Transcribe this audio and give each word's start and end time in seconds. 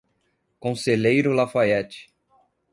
Conselheiro 0.59 1.31
Lafaiete 1.31 2.09